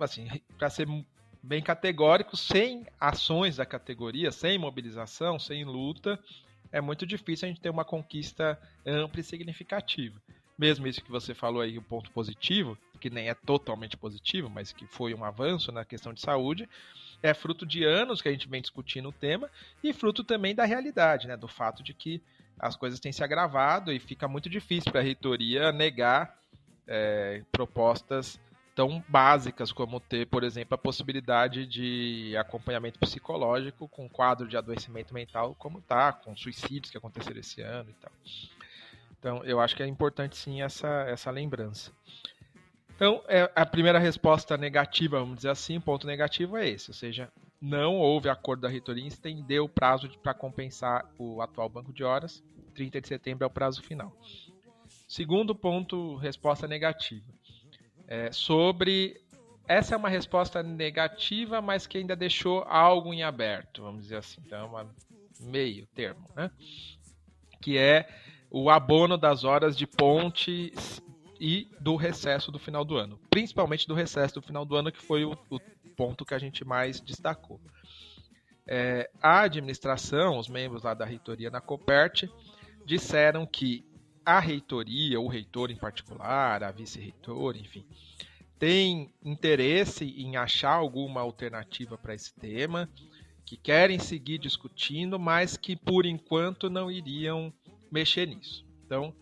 assim, 0.00 0.28
para 0.58 0.68
ser 0.68 0.88
bem 1.40 1.62
categórico, 1.62 2.36
sem 2.36 2.84
ações 2.98 3.56
da 3.56 3.66
categoria, 3.66 4.32
sem 4.32 4.58
mobilização, 4.58 5.38
sem 5.38 5.64
luta, 5.64 6.18
é 6.72 6.80
muito 6.80 7.06
difícil 7.06 7.46
a 7.46 7.48
gente 7.50 7.60
ter 7.60 7.70
uma 7.70 7.84
conquista 7.84 8.58
ampla 8.84 9.20
e 9.20 9.24
significativa. 9.24 10.20
Mesmo 10.58 10.86
isso 10.86 11.02
que 11.02 11.10
você 11.10 11.34
falou 11.34 11.62
aí, 11.62 11.78
o 11.78 11.82
ponto 11.82 12.10
positivo, 12.10 12.76
que 13.00 13.10
nem 13.10 13.28
é 13.28 13.34
totalmente 13.34 13.96
positivo, 13.96 14.48
mas 14.48 14.72
que 14.72 14.86
foi 14.86 15.14
um 15.14 15.24
avanço 15.24 15.72
na 15.72 15.84
questão 15.84 16.12
de 16.12 16.20
saúde, 16.20 16.68
é 17.22 17.32
fruto 17.34 17.64
de 17.64 17.84
anos 17.84 18.20
que 18.20 18.28
a 18.28 18.32
gente 18.32 18.48
vem 18.48 18.60
discutindo 18.60 19.08
o 19.08 19.12
tema 19.12 19.50
e 19.82 19.92
fruto 19.92 20.22
também 20.22 20.54
da 20.54 20.64
realidade, 20.64 21.26
né, 21.26 21.36
do 21.36 21.48
fato 21.48 21.82
de 21.82 21.94
que 21.94 22.22
as 22.58 22.76
coisas 22.76 23.00
têm 23.00 23.12
se 23.12 23.24
agravado 23.24 23.92
e 23.92 23.98
fica 23.98 24.28
muito 24.28 24.48
difícil 24.48 24.92
para 24.92 25.00
a 25.00 25.04
reitoria 25.04 25.72
negar 25.72 26.36
é, 26.86 27.42
propostas 27.50 28.40
tão 28.74 29.04
básicas 29.08 29.70
como 29.70 30.00
ter, 30.00 30.26
por 30.26 30.44
exemplo, 30.44 30.74
a 30.74 30.78
possibilidade 30.78 31.66
de 31.66 32.34
acompanhamento 32.36 32.98
psicológico 32.98 33.88
com 33.88 34.08
quadro 34.08 34.48
de 34.48 34.56
adoecimento 34.56 35.12
mental 35.12 35.54
como 35.58 35.80
tá, 35.80 36.12
com 36.12 36.34
suicídios 36.36 36.90
que 36.90 36.96
aconteceram 36.96 37.40
esse 37.40 37.60
ano 37.60 37.90
e 37.90 37.94
tal. 37.94 38.12
Então, 39.22 39.44
eu 39.44 39.60
acho 39.60 39.76
que 39.76 39.84
é 39.84 39.86
importante 39.86 40.36
sim 40.36 40.62
essa, 40.62 40.88
essa 41.06 41.30
lembrança. 41.30 41.92
Então, 42.96 43.22
é, 43.28 43.48
a 43.54 43.64
primeira 43.64 43.96
resposta 44.00 44.56
negativa, 44.56 45.20
vamos 45.20 45.36
dizer 45.36 45.50
assim, 45.50 45.80
ponto 45.80 46.08
negativo 46.08 46.56
é 46.56 46.68
esse, 46.68 46.90
ou 46.90 46.94
seja, 46.94 47.32
não 47.60 47.98
houve 47.98 48.28
acordo 48.28 48.62
da 48.62 48.68
reitoria 48.68 49.04
em 49.04 49.06
estender 49.06 49.62
o 49.62 49.68
prazo 49.68 50.10
para 50.18 50.34
compensar 50.34 51.08
o 51.16 51.40
atual 51.40 51.68
banco 51.68 51.92
de 51.92 52.02
horas. 52.02 52.42
30 52.74 53.00
de 53.00 53.06
setembro 53.06 53.44
é 53.44 53.46
o 53.46 53.50
prazo 53.50 53.80
final. 53.80 54.12
Segundo 55.06 55.54
ponto, 55.54 56.16
resposta 56.16 56.66
negativa. 56.66 57.24
É, 58.08 58.32
sobre. 58.32 59.20
Essa 59.68 59.94
é 59.94 59.96
uma 59.96 60.08
resposta 60.08 60.64
negativa, 60.64 61.62
mas 61.62 61.86
que 61.86 61.98
ainda 61.98 62.16
deixou 62.16 62.64
algo 62.64 63.14
em 63.14 63.22
aberto, 63.22 63.82
vamos 63.82 64.02
dizer 64.02 64.16
assim. 64.16 64.42
Então, 64.44 64.76
é 64.76 64.84
meio 65.38 65.86
termo, 65.94 66.26
né? 66.34 66.50
Que 67.60 67.78
é 67.78 68.08
o 68.54 68.68
abono 68.68 69.16
das 69.16 69.44
horas 69.44 69.74
de 69.74 69.86
ponte 69.86 70.74
e 71.40 71.68
do 71.80 71.96
recesso 71.96 72.52
do 72.52 72.58
final 72.58 72.84
do 72.84 72.98
ano. 72.98 73.18
Principalmente 73.30 73.88
do 73.88 73.94
recesso 73.94 74.34
do 74.34 74.42
final 74.42 74.66
do 74.66 74.76
ano, 74.76 74.92
que 74.92 75.00
foi 75.00 75.24
o, 75.24 75.32
o 75.48 75.58
ponto 75.96 76.24
que 76.24 76.34
a 76.34 76.38
gente 76.38 76.62
mais 76.62 77.00
destacou. 77.00 77.58
É, 78.66 79.10
a 79.22 79.40
administração, 79.40 80.38
os 80.38 80.48
membros 80.48 80.82
lá 80.82 80.92
da 80.92 81.06
reitoria 81.06 81.50
na 81.50 81.62
Copert, 81.62 82.28
disseram 82.84 83.46
que 83.46 83.86
a 84.24 84.38
reitoria, 84.38 85.18
o 85.18 85.28
reitor 85.28 85.70
em 85.70 85.76
particular, 85.76 86.62
a 86.62 86.70
vice-reitor, 86.70 87.56
enfim, 87.56 87.86
tem 88.58 89.12
interesse 89.24 90.04
em 90.04 90.36
achar 90.36 90.74
alguma 90.74 91.22
alternativa 91.22 91.96
para 91.96 92.14
esse 92.14 92.32
tema, 92.34 92.88
que 93.46 93.56
querem 93.56 93.98
seguir 93.98 94.38
discutindo, 94.38 95.18
mas 95.18 95.56
que 95.56 95.74
por 95.74 96.06
enquanto 96.06 96.70
não 96.70 96.90
iriam 96.90 97.52
mexer 97.92 98.26
nisso. 98.26 98.64
Então, 98.86 99.14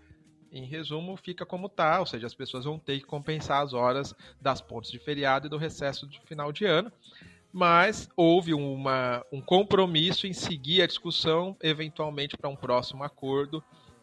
em 0.53 0.65
resumo, 0.65 1.17
fica 1.17 1.45
como 1.45 1.67
está, 1.67 2.01
ou 2.01 2.07
seja, 2.07 2.27
as 2.27 2.35
pessoas 2.35 2.65
vão 2.65 2.79
ter 2.79 2.99
que 2.99 3.07
compensar 3.07 3.63
as 3.63 3.73
horas 3.73 4.15
das 4.41 4.61
pontes 4.61 4.91
de 4.91 4.99
feriado 4.99 5.47
e 5.47 5.51
do 5.51 5.57
recesso 5.57 6.07
de 6.07 6.21
final 6.21 6.53
de 6.53 6.65
ano. 6.65 6.91
Mas 7.53 8.09
houve 8.17 8.55
uma, 8.55 9.25
um 9.33 9.41
compromisso 9.41 10.27
em 10.27 10.33
seguir 10.33 10.83
a 10.83 10.87
discussão, 10.87 11.57
eventualmente 11.61 12.37
para 12.37 12.49
um 12.49 12.57
próximo 12.57 13.03
acordo, 13.03 13.63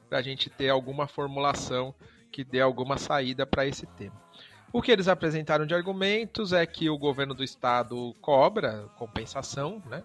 para 0.10 0.20
a 0.20 0.22
gente 0.22 0.50
ter 0.50 0.70
alguma 0.70 1.08
formulação 1.08 1.96
que 2.32 2.44
dê 2.44 2.60
alguma 2.60 2.98
saída 2.98 3.46
para 3.46 3.66
esse 3.66 3.86
tema. 3.86 4.22
O 4.72 4.82
que 4.82 4.92
eles 4.92 5.08
apresentaram 5.08 5.66
de 5.66 5.74
argumentos 5.74 6.52
é 6.52 6.66
que 6.66 6.90
o 6.90 6.98
governo 6.98 7.34
do 7.34 7.44
estado 7.44 8.14
cobra 8.20 8.90
compensação 8.98 9.82
né, 9.86 10.04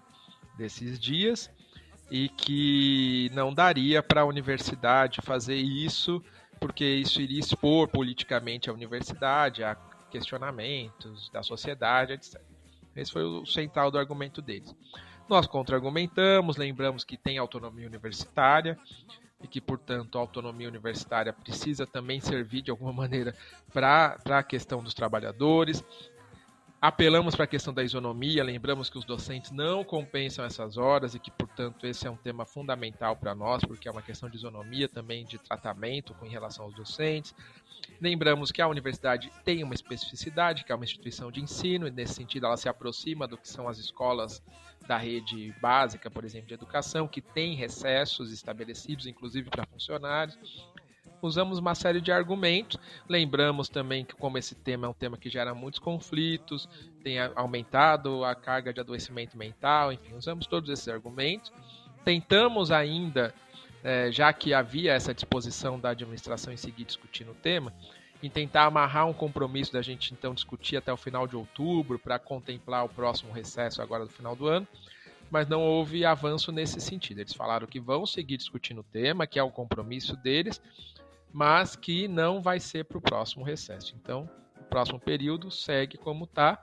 desses 0.56 0.98
dias 0.98 1.50
e 2.12 2.28
que 2.28 3.30
não 3.32 3.54
daria 3.54 4.02
para 4.02 4.20
a 4.20 4.26
universidade 4.26 5.22
fazer 5.22 5.56
isso, 5.56 6.22
porque 6.60 6.84
isso 6.84 7.22
iria 7.22 7.40
expor 7.40 7.88
politicamente 7.88 8.68
a 8.68 8.72
universidade 8.74 9.64
a 9.64 9.74
questionamentos 10.10 11.30
da 11.30 11.42
sociedade, 11.42 12.12
etc. 12.12 12.38
Esse 12.94 13.10
foi 13.10 13.24
o 13.24 13.46
central 13.46 13.90
do 13.90 13.96
argumento 13.96 14.42
deles. 14.42 14.76
Nós 15.26 15.46
contra-argumentamos, 15.46 16.58
lembramos 16.58 17.02
que 17.02 17.16
tem 17.16 17.38
autonomia 17.38 17.86
universitária 17.86 18.78
e 19.42 19.48
que, 19.48 19.58
portanto, 19.58 20.18
a 20.18 20.20
autonomia 20.20 20.68
universitária 20.68 21.32
precisa 21.32 21.86
também 21.86 22.20
servir 22.20 22.60
de 22.60 22.70
alguma 22.70 22.92
maneira 22.92 23.34
para 23.72 24.18
a 24.26 24.42
questão 24.42 24.82
dos 24.82 24.92
trabalhadores. 24.92 25.82
Apelamos 26.82 27.36
para 27.36 27.44
a 27.44 27.46
questão 27.46 27.72
da 27.72 27.84
isonomia, 27.84 28.42
lembramos 28.42 28.90
que 28.90 28.98
os 28.98 29.04
docentes 29.04 29.52
não 29.52 29.84
compensam 29.84 30.44
essas 30.44 30.76
horas 30.76 31.14
e 31.14 31.18
que, 31.20 31.30
portanto, 31.30 31.86
esse 31.86 32.08
é 32.08 32.10
um 32.10 32.16
tema 32.16 32.44
fundamental 32.44 33.14
para 33.14 33.36
nós, 33.36 33.64
porque 33.64 33.86
é 33.86 33.92
uma 33.92 34.02
questão 34.02 34.28
de 34.28 34.36
isonomia 34.36 34.88
também, 34.88 35.24
de 35.24 35.38
tratamento 35.38 36.12
com 36.14 36.26
relação 36.26 36.64
aos 36.64 36.74
docentes. 36.74 37.32
Lembramos 38.00 38.50
que 38.50 38.60
a 38.60 38.66
universidade 38.66 39.30
tem 39.44 39.62
uma 39.62 39.74
especificidade, 39.74 40.64
que 40.64 40.72
é 40.72 40.74
uma 40.74 40.84
instituição 40.84 41.30
de 41.30 41.40
ensino, 41.40 41.86
e 41.86 41.90
nesse 41.92 42.14
sentido 42.14 42.46
ela 42.46 42.56
se 42.56 42.68
aproxima 42.68 43.28
do 43.28 43.38
que 43.38 43.48
são 43.48 43.68
as 43.68 43.78
escolas 43.78 44.42
da 44.84 44.96
rede 44.96 45.54
básica, 45.60 46.10
por 46.10 46.24
exemplo, 46.24 46.48
de 46.48 46.54
educação, 46.54 47.06
que 47.06 47.20
tem 47.20 47.54
recessos 47.54 48.32
estabelecidos, 48.32 49.06
inclusive 49.06 49.48
para 49.48 49.64
funcionários 49.66 50.36
usamos 51.22 51.58
uma 51.58 51.74
série 51.74 52.00
de 52.00 52.10
argumentos. 52.10 52.78
Lembramos 53.08 53.68
também 53.68 54.04
que, 54.04 54.14
como 54.14 54.36
esse 54.38 54.54
tema 54.54 54.86
é 54.86 54.90
um 54.90 54.94
tema 54.94 55.16
que 55.16 55.30
gera 55.30 55.54
muitos 55.54 55.78
conflitos, 55.78 56.68
tem 57.02 57.18
aumentado 57.34 58.24
a 58.24 58.34
carga 58.34 58.72
de 58.72 58.80
adoecimento 58.80 59.36
mental, 59.36 59.92
enfim, 59.92 60.14
usamos 60.14 60.46
todos 60.46 60.68
esses 60.68 60.88
argumentos. 60.88 61.52
Tentamos 62.04 62.70
ainda, 62.70 63.34
é, 63.82 64.10
já 64.10 64.32
que 64.32 64.52
havia 64.52 64.92
essa 64.92 65.14
disposição 65.14 65.78
da 65.78 65.90
administração 65.90 66.52
em 66.52 66.56
seguir 66.56 66.84
discutindo 66.84 67.30
o 67.30 67.34
tema, 67.34 67.72
em 68.22 68.28
tentar 68.28 68.64
amarrar 68.64 69.06
um 69.06 69.12
compromisso 69.12 69.72
da 69.72 69.82
gente 69.82 70.12
então 70.12 70.34
discutir 70.34 70.76
até 70.76 70.92
o 70.92 70.96
final 70.96 71.26
de 71.26 71.36
outubro 71.36 71.98
para 71.98 72.18
contemplar 72.18 72.84
o 72.84 72.88
próximo 72.88 73.32
recesso 73.32 73.82
agora 73.82 74.04
do 74.04 74.10
final 74.10 74.36
do 74.36 74.46
ano 74.46 74.66
mas 75.32 75.48
não 75.48 75.62
houve 75.62 76.04
avanço 76.04 76.52
nesse 76.52 76.78
sentido. 76.78 77.20
Eles 77.20 77.32
falaram 77.32 77.66
que 77.66 77.80
vão 77.80 78.04
seguir 78.04 78.36
discutindo 78.36 78.82
o 78.82 78.84
tema, 78.84 79.26
que 79.26 79.38
é 79.38 79.42
o 79.42 79.50
compromisso 79.50 80.14
deles, 80.14 80.60
mas 81.32 81.74
que 81.74 82.06
não 82.06 82.42
vai 82.42 82.60
ser 82.60 82.84
para 82.84 82.98
o 82.98 83.00
próximo 83.00 83.44
recesso. 83.44 83.94
Então, 83.96 84.28
o 84.60 84.64
próximo 84.64 85.00
período 85.00 85.50
segue 85.50 85.96
como 85.96 86.24
está, 86.24 86.62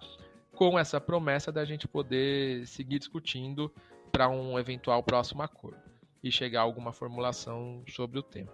com 0.53 0.77
essa 0.77 0.99
promessa 0.99 1.51
da 1.51 1.65
gente 1.65 1.87
poder 1.87 2.67
seguir 2.67 2.99
discutindo 2.99 3.73
para 4.11 4.27
um 4.29 4.59
eventual 4.59 5.01
próximo 5.01 5.41
acordo 5.41 5.79
e 6.21 6.31
chegar 6.31 6.59
a 6.59 6.63
alguma 6.63 6.91
formulação 6.91 7.83
sobre 7.87 8.19
o 8.19 8.23
tema. 8.23 8.51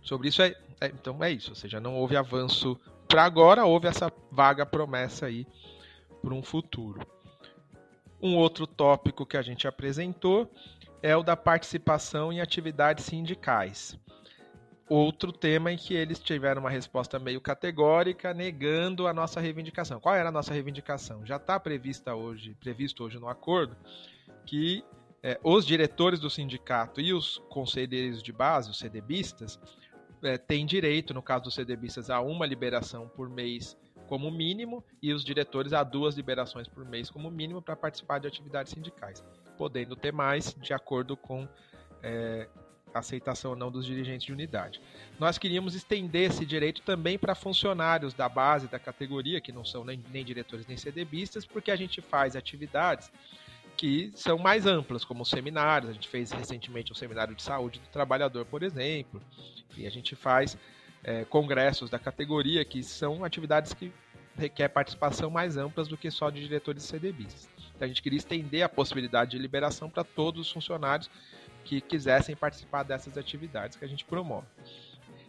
Sobre 0.00 0.28
isso 0.28 0.42
é, 0.42 0.56
é 0.80 0.86
então 0.86 1.22
é 1.22 1.30
isso, 1.30 1.50
ou 1.50 1.54
seja, 1.54 1.78
não 1.78 1.96
houve 1.96 2.16
avanço 2.16 2.80
para 3.06 3.24
agora, 3.24 3.64
houve 3.64 3.86
essa 3.86 4.10
vaga 4.30 4.64
promessa 4.64 5.26
aí 5.26 5.46
para 6.22 6.34
um 6.34 6.42
futuro. 6.42 7.06
Um 8.20 8.36
outro 8.36 8.66
tópico 8.66 9.26
que 9.26 9.36
a 9.36 9.42
gente 9.42 9.68
apresentou 9.68 10.50
é 11.02 11.14
o 11.16 11.22
da 11.22 11.36
participação 11.36 12.32
em 12.32 12.40
atividades 12.40 13.04
sindicais 13.04 13.98
outro 14.92 15.32
tema 15.32 15.72
em 15.72 15.76
que 15.76 15.94
eles 15.94 16.18
tiveram 16.18 16.60
uma 16.60 16.70
resposta 16.70 17.18
meio 17.18 17.40
categórica, 17.40 18.34
negando 18.34 19.06
a 19.06 19.12
nossa 19.12 19.40
reivindicação. 19.40 20.00
Qual 20.00 20.14
era 20.14 20.28
a 20.28 20.32
nossa 20.32 20.52
reivindicação? 20.52 21.24
Já 21.24 21.36
está 21.36 21.58
prevista 21.58 22.14
hoje, 22.14 22.56
previsto 22.60 23.04
hoje 23.04 23.18
no 23.18 23.28
acordo 23.28 23.76
que 24.44 24.84
é, 25.22 25.38
os 25.42 25.64
diretores 25.64 26.18
do 26.18 26.28
sindicato 26.28 27.00
e 27.00 27.12
os 27.12 27.38
conselheiros 27.48 28.22
de 28.22 28.32
base, 28.32 28.70
os 28.70 28.78
CDBistas, 28.78 29.58
é, 30.22 30.36
têm 30.36 30.66
direito, 30.66 31.14
no 31.14 31.22
caso 31.22 31.44
dos 31.44 31.54
CDBistas, 31.54 32.10
a 32.10 32.20
uma 32.20 32.46
liberação 32.46 33.08
por 33.08 33.28
mês 33.28 33.76
como 34.08 34.30
mínimo 34.30 34.84
e 35.00 35.12
os 35.12 35.24
diretores 35.24 35.72
a 35.72 35.82
duas 35.82 36.16
liberações 36.16 36.68
por 36.68 36.84
mês 36.84 37.08
como 37.08 37.30
mínimo 37.30 37.62
para 37.62 37.76
participar 37.76 38.18
de 38.18 38.26
atividades 38.26 38.72
sindicais. 38.72 39.24
podendo 39.56 39.94
ter 39.94 40.12
mais, 40.12 40.54
de 40.54 40.72
acordo 40.72 41.16
com 41.16 41.46
é, 42.02 42.48
aceitação 42.94 43.52
ou 43.52 43.56
não 43.56 43.70
dos 43.70 43.86
dirigentes 43.86 44.26
de 44.26 44.32
unidade. 44.32 44.80
Nós 45.18 45.38
queríamos 45.38 45.74
estender 45.74 46.30
esse 46.30 46.44
direito 46.44 46.82
também 46.82 47.18
para 47.18 47.34
funcionários 47.34 48.14
da 48.14 48.28
base 48.28 48.68
da 48.68 48.78
categoria, 48.78 49.40
que 49.40 49.52
não 49.52 49.64
são 49.64 49.84
nem, 49.84 50.02
nem 50.12 50.24
diretores 50.24 50.66
nem 50.66 50.76
CDBistas, 50.76 51.44
porque 51.46 51.70
a 51.70 51.76
gente 51.76 52.00
faz 52.00 52.36
atividades 52.36 53.10
que 53.76 54.12
são 54.14 54.38
mais 54.38 54.66
amplas, 54.66 55.04
como 55.04 55.24
seminários. 55.24 55.90
A 55.90 55.92
gente 55.92 56.08
fez 56.08 56.30
recentemente 56.30 56.92
um 56.92 56.94
seminário 56.94 57.34
de 57.34 57.42
saúde 57.42 57.80
do 57.80 57.86
trabalhador, 57.86 58.44
por 58.46 58.62
exemplo, 58.62 59.20
e 59.76 59.86
a 59.86 59.90
gente 59.90 60.14
faz 60.14 60.56
é, 61.02 61.24
congressos 61.24 61.90
da 61.90 61.98
categoria, 61.98 62.64
que 62.64 62.82
são 62.82 63.24
atividades 63.24 63.72
que 63.72 63.92
requer 64.36 64.68
participação 64.68 65.30
mais 65.30 65.56
amplas 65.56 65.88
do 65.88 65.96
que 65.96 66.10
só 66.10 66.30
de 66.30 66.40
diretores 66.40 66.84
e 66.84 66.86
CDBistas. 66.86 67.48
Então 67.74 67.84
a 67.84 67.88
gente 67.88 68.02
queria 68.02 68.18
estender 68.18 68.62
a 68.62 68.68
possibilidade 68.68 69.32
de 69.32 69.38
liberação 69.38 69.90
para 69.90 70.04
todos 70.04 70.46
os 70.46 70.52
funcionários 70.52 71.10
que 71.64 71.80
quisessem 71.80 72.36
participar 72.36 72.82
dessas 72.82 73.16
atividades 73.16 73.76
que 73.76 73.84
a 73.84 73.88
gente 73.88 74.04
promove. 74.04 74.46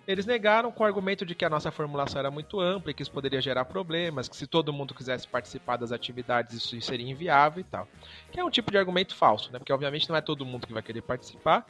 Eles 0.06 0.26
negaram 0.26 0.70
com 0.70 0.84
o 0.84 0.86
argumento 0.86 1.26
de 1.26 1.34
que 1.34 1.46
a 1.46 1.50
nossa 1.50 1.72
formulação 1.72 2.20
era 2.20 2.30
muito 2.30 2.60
ampla 2.60 2.92
e 2.92 2.94
que 2.94 3.02
isso 3.02 3.12
poderia 3.12 3.40
gerar 3.42 3.64
problemas, 3.64 4.28
que 4.28 4.36
se 4.36 4.46
todo 4.46 4.74
mundo 4.74 4.94
quisesse 4.94 5.26
participar 5.26 5.78
das 5.78 5.94
atividades 5.94 6.56
isso 6.56 6.80
seria 6.82 7.10
inviável 7.10 7.62
e 7.62 7.64
tal. 7.64 7.88
Que 8.30 8.40
é 8.40 8.44
um 8.44 8.50
tipo 8.50 8.70
de 8.70 8.78
argumento 8.78 9.16
falso, 9.16 9.50
né? 9.52 9.60
Porque 9.60 9.72
obviamente 9.72 10.10
não 10.10 10.16
é 10.16 10.22
todo 10.22 10.46
mundo 10.46 10.68
que 10.68 10.74
vai 10.74 10.84
querer 10.84 11.02
participar. 11.04 11.66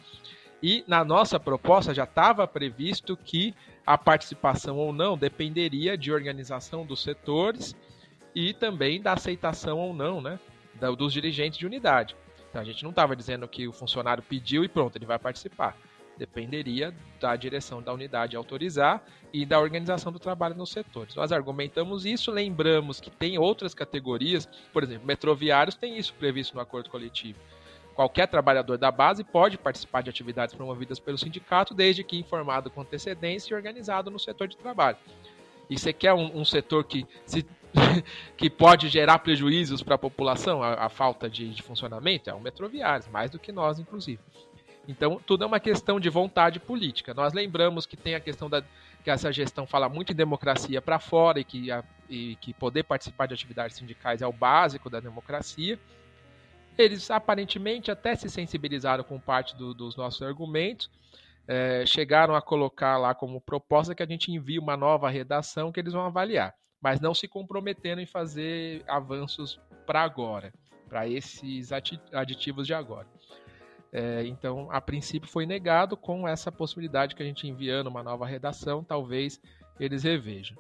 E 0.64 0.84
na 0.88 1.04
nossa 1.04 1.40
proposta 1.40 1.94
já 1.94 2.06
estava 2.06 2.48
previsto 2.48 3.16
que 3.16 3.54
a 3.86 3.98
participação 3.98 4.78
ou 4.78 4.92
não 4.92 5.16
dependeria 5.16 5.96
de 5.96 6.12
organização 6.12 6.86
dos 6.86 7.04
setores 7.04 7.76
e 8.34 8.54
também 8.54 9.00
da 9.00 9.14
aceitação 9.14 9.78
ou 9.78 9.94
não, 9.94 10.22
né, 10.22 10.40
dos 10.98 11.14
dirigentes 11.14 11.60
de 11.60 11.68
unidade. 11.68 12.16
Então 12.54 12.62
a 12.62 12.66
gente 12.66 12.84
não 12.84 12.92
estava 12.92 13.16
dizendo 13.16 13.48
que 13.48 13.68
o 13.68 13.74
funcionário 13.74 14.22
pediu 14.22 14.64
e 14.64 14.68
pronto, 14.68 14.96
ele 14.96 15.08
vai 15.08 15.18
participar 15.18 15.76
dependeria 16.16 16.94
da 17.20 17.36
direção 17.36 17.82
da 17.82 17.92
unidade 17.92 18.36
autorizar 18.36 19.04
e 19.34 19.48
da 19.48 19.60
organização 19.60 20.12
do 20.12 20.20
trabalho 20.20 20.54
nos 20.54 20.70
setores. 20.70 21.16
Nós 21.16 21.32
argumentamos 21.32 22.06
isso, 22.06 22.30
lembramos 22.30 23.02
que 23.02 23.10
tem 23.10 23.40
outras 23.40 23.74
categorias, 23.74 24.48
por 24.72 24.84
exemplo, 24.84 25.08
metroviários 25.08 25.76
tem 25.76 25.98
isso 25.98 26.14
previsto 26.14 26.54
no 26.54 26.62
acordo 26.62 26.92
coletivo. 26.92 27.40
Qualquer 27.96 28.28
trabalhador 28.28 28.78
da 28.78 28.92
base 28.92 29.24
pode 29.24 29.58
participar 29.58 30.04
de 30.04 30.12
atividades 30.12 30.54
promovidas 30.54 31.00
pelo 31.00 31.18
sindicato, 31.18 31.74
desde 31.74 32.04
que 32.04 32.16
informado 32.16 32.70
com 32.70 32.82
antecedência 32.82 33.52
e 33.52 33.56
organizado 33.56 34.12
no 34.12 34.20
setor 34.20 34.48
de 34.48 34.56
trabalho. 34.56 34.98
E 35.68 35.80
você 35.80 35.92
quer 35.92 36.14
um, 36.14 36.40
um 36.40 36.46
setor 36.46 36.84
que, 36.84 37.08
se, 37.26 37.44
que 38.38 38.50
pode 38.50 38.90
gerar 38.90 39.20
prejuízos 39.20 39.82
para 39.82 39.96
a 39.96 39.98
população, 39.98 40.62
a, 40.62 40.90
falta 40.90 41.30
de, 41.30 41.50
de, 41.50 41.62
funcionamento? 41.62 42.30
É 42.30 42.34
o 42.34 42.40
metroviário, 42.40 43.06
mais 43.12 43.32
do 43.32 43.40
que 43.40 43.52
nós, 43.52 43.80
inclusive. 43.80 44.20
Então, 44.88 45.20
tudo 45.26 45.44
é 45.44 45.48
uma 45.48 45.60
questão 45.60 46.00
de 46.00 46.10
vontade 46.10 46.60
política. 46.60 47.14
Nós 47.14 47.34
lembramos 47.34 47.86
que 47.86 47.96
tem 47.96 48.16
a 48.16 48.20
questão 48.20 48.50
da 48.50 48.64
que 49.04 49.12
essa 49.12 49.32
gestão 49.32 49.68
fala 49.68 49.90
muito 49.90 50.14
em 50.14 50.16
democracia 50.16 50.82
para 50.82 50.98
fora 50.98 51.40
e 51.40 51.44
que, 51.44 51.70
a, 51.70 51.84
e 52.10 52.38
que 52.38 52.54
poder 52.54 52.84
participar 52.84 53.28
de 53.28 53.34
atividades 53.34 53.76
sindicais 53.76 54.22
é 54.22 54.28
o 54.28 54.32
básico 54.32 54.90
da 54.90 55.00
democracia. 55.00 55.78
Eles 56.78 57.12
aparentemente 57.12 57.92
até 57.92 58.16
se 58.16 58.30
sensibilizaram 58.30 59.04
com 59.04 59.20
parte 59.20 59.56
do, 59.56 59.74
dos 59.74 59.96
nossos 59.98 60.22
argumentos, 60.22 60.90
é, 61.48 61.86
chegaram 61.86 62.34
a 62.34 62.42
colocar 62.42 62.98
lá 62.98 63.14
como 63.14 63.42
proposta 63.42 63.94
que 63.94 64.02
a 64.02 64.08
gente 64.08 64.32
envie 64.32 64.58
uma 64.58 64.78
nova 64.78 65.10
redação 65.10 65.72
que 65.72 65.80
eles 65.80 65.94
vão 65.94 66.06
avaliar, 66.06 66.56
mas 66.84 67.00
não 67.00 67.14
se 67.14 67.30
comprometeram 67.30 68.02
em 68.02 68.06
fazer 68.06 68.84
avanços 68.86 69.58
para 69.86 70.02
agora, 70.02 70.54
para 70.90 71.08
esses 71.08 71.72
aditivos 72.12 72.68
de 72.68 72.74
agora. 72.74 73.08
É, 73.90 74.26
então, 74.26 74.70
a 74.70 74.82
princípio 74.82 75.30
foi 75.30 75.46
negado 75.46 75.96
com 75.96 76.28
essa 76.28 76.52
possibilidade 76.52 77.16
que 77.16 77.24
a 77.24 77.26
gente 77.26 77.48
enviando 77.48 77.88
uma 77.88 78.04
nova 78.04 78.26
redação, 78.26 78.84
talvez 78.84 79.40
eles 79.80 80.04
revejam. 80.04 80.58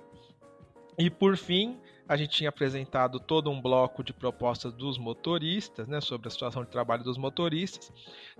E 0.97 1.09
por 1.09 1.35
fim, 1.35 1.77
a 2.07 2.15
gente 2.15 2.29
tinha 2.37 2.49
apresentado 2.49 3.19
todo 3.19 3.49
um 3.49 3.59
bloco 3.59 4.03
de 4.03 4.13
propostas 4.13 4.71
dos 4.71 4.97
motoristas, 4.97 5.87
né, 5.87 5.99
sobre 5.99 6.27
a 6.27 6.31
situação 6.31 6.63
de 6.63 6.69
trabalho 6.69 7.03
dos 7.03 7.17
motoristas. 7.17 7.91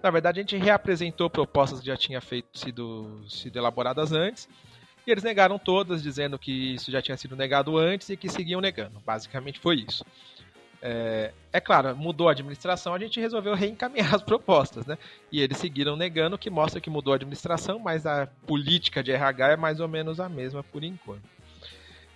Na 0.02 0.10
verdade, 0.10 0.40
a 0.40 0.44
gente 0.44 0.56
reapresentou 0.56 1.30
propostas 1.30 1.82
que 1.82 1.88
já 1.88 1.98
tinham 1.98 2.22
feito, 2.22 2.58
sido, 2.58 3.26
sido 3.28 3.58
elaboradas 3.58 4.14
antes, 4.14 4.48
e 5.06 5.12
eles 5.12 5.24
negaram 5.24 5.60
todas, 5.60 6.02
dizendo 6.02 6.40
que 6.40 6.74
isso 6.76 6.92
já 6.92 7.02
tinha 7.02 7.18
sido 7.18 7.36
negado 7.36 7.78
antes 7.78 8.10
e 8.10 8.18
que 8.18 8.30
seguiam 8.30 8.62
negando. 8.62 9.02
Basicamente 9.06 9.60
foi 9.60 9.86
isso. 9.88 10.06
É, 10.86 11.32
é, 11.54 11.62
claro, 11.62 11.96
mudou 11.96 12.28
a 12.28 12.32
administração, 12.32 12.94
a 12.94 13.00
gente 13.00 13.18
resolveu 13.18 13.54
reencaminhar 13.56 14.12
as 14.16 14.22
propostas, 14.22 14.86
né? 14.86 14.98
E 15.32 15.42
eles 15.42 15.58
seguiram 15.58 15.96
negando, 15.96 16.38
que 16.38 16.50
mostra 16.50 16.82
que 16.82 16.90
mudou 16.90 17.14
a 17.14 17.16
administração, 17.16 17.80
mas 17.80 18.06
a 18.06 18.28
política 18.46 19.02
de 19.02 19.12
RH 19.12 19.54
é 19.54 19.56
mais 19.56 19.80
ou 19.80 19.88
menos 19.88 20.20
a 20.20 20.28
mesma 20.28 20.62
por 20.62 20.84
enquanto. 20.84 21.24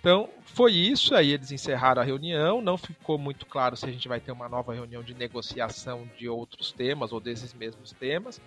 Então, 0.00 0.28
foi 0.44 0.72
isso, 0.72 1.14
aí 1.14 1.32
eles 1.32 1.50
encerraram 1.50 2.02
a 2.02 2.04
reunião, 2.04 2.60
não 2.60 2.76
ficou 2.76 3.18
muito 3.18 3.46
claro 3.46 3.76
se 3.76 3.86
a 3.86 3.90
gente 3.90 4.06
vai 4.06 4.20
ter 4.20 4.32
uma 4.32 4.48
nova 4.48 4.72
reunião 4.72 5.02
de 5.02 5.14
negociação 5.14 6.08
de 6.16 6.28
outros 6.28 6.70
temas 6.70 7.10
ou 7.10 7.20
desses 7.20 7.52
mesmos 7.54 7.92
temas. 7.92 8.40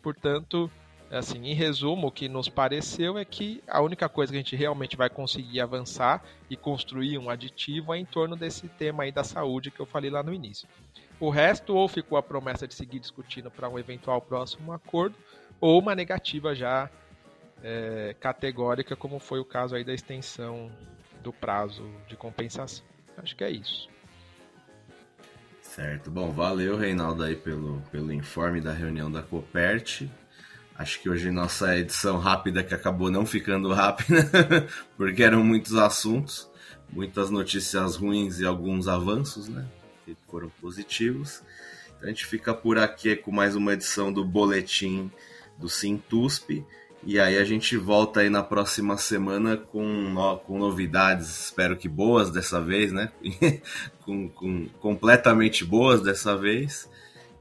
Portanto, 0.00 0.70
assim, 1.10 1.46
em 1.46 1.54
resumo, 1.54 2.08
o 2.08 2.12
que 2.12 2.28
nos 2.28 2.48
pareceu 2.48 3.16
é 3.16 3.24
que 3.24 3.62
a 3.66 3.80
única 3.80 4.08
coisa 4.08 4.32
que 4.32 4.38
a 4.38 4.40
gente 4.40 4.56
realmente 4.56 4.96
vai 4.96 5.08
conseguir 5.08 5.60
avançar 5.60 6.24
e 6.50 6.56
construir 6.56 7.18
um 7.18 7.30
aditivo 7.30 7.94
é 7.94 7.98
em 7.98 8.04
torno 8.04 8.36
desse 8.36 8.68
tema 8.68 9.04
aí 9.04 9.12
da 9.12 9.22
saúde 9.22 9.70
que 9.70 9.80
eu 9.80 9.86
falei 9.86 10.10
lá 10.10 10.22
no 10.22 10.32
início. 10.32 10.68
O 11.18 11.30
resto 11.30 11.74
ou 11.74 11.88
ficou 11.88 12.18
a 12.18 12.22
promessa 12.22 12.66
de 12.66 12.74
seguir 12.74 12.98
discutindo 12.98 13.50
para 13.50 13.68
um 13.68 13.78
eventual 13.78 14.20
próximo 14.20 14.72
acordo, 14.72 15.16
ou 15.60 15.80
uma 15.80 15.94
negativa 15.94 16.54
já 16.54 16.90
é, 17.62 18.14
categórica, 18.20 18.94
como 18.94 19.18
foi 19.18 19.40
o 19.40 19.44
caso 19.44 19.74
aí 19.74 19.84
da 19.84 19.94
extensão 19.94 20.70
do 21.22 21.32
prazo 21.32 21.90
de 22.06 22.16
compensação. 22.16 22.84
Acho 23.16 23.34
que 23.34 23.44
é 23.44 23.50
isso. 23.50 23.88
Certo. 25.62 26.10
Bom, 26.10 26.30
valeu, 26.30 26.76
Reinaldo, 26.76 27.22
aí 27.22 27.34
pelo, 27.34 27.80
pelo 27.90 28.12
informe 28.12 28.60
da 28.60 28.72
reunião 28.72 29.10
da 29.10 29.22
Copert. 29.22 30.08
Acho 30.78 31.00
que 31.00 31.08
hoje 31.08 31.30
nossa 31.30 31.76
edição 31.76 32.18
rápida 32.18 32.62
que 32.62 32.74
acabou 32.74 33.10
não 33.10 33.24
ficando 33.24 33.72
rápida, 33.74 34.68
porque 34.96 35.22
eram 35.22 35.42
muitos 35.42 35.74
assuntos, 35.74 36.50
muitas 36.90 37.30
notícias 37.30 37.96
ruins 37.96 38.40
e 38.40 38.44
alguns 38.44 38.86
avanços, 38.86 39.48
né? 39.48 39.64
Que 40.04 40.16
foram 40.30 40.50
positivos. 40.60 41.42
Então 41.96 42.04
a 42.04 42.06
gente 42.08 42.26
fica 42.26 42.52
por 42.52 42.78
aqui 42.78 43.16
com 43.16 43.32
mais 43.32 43.56
uma 43.56 43.72
edição 43.72 44.12
do 44.12 44.22
boletim 44.22 45.10
do 45.56 45.68
Sintusp. 45.68 46.62
E 47.02 47.20
aí 47.20 47.38
a 47.38 47.44
gente 47.44 47.76
volta 47.76 48.20
aí 48.20 48.28
na 48.28 48.42
próxima 48.42 48.98
semana 48.98 49.56
com, 49.56 49.86
no, 49.86 50.38
com 50.38 50.58
novidades, 50.58 51.46
espero 51.46 51.76
que 51.76 51.88
boas 51.88 52.30
dessa 52.30 52.60
vez, 52.60 52.92
né? 52.92 53.10
com, 54.04 54.28
com 54.28 54.68
completamente 54.80 55.64
boas 55.64 56.02
dessa 56.02 56.36
vez. 56.36 56.88